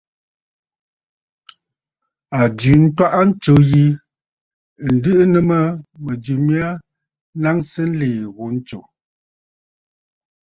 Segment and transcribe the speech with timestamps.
[2.37, 3.83] A jɨ ntwaʼa ntsǔ yi,
[4.89, 5.57] ǹdɨʼɨ nɨ mə
[6.03, 6.67] mɨ̀jɨ mya
[7.41, 8.79] naŋsə nlìì ghu ntsù.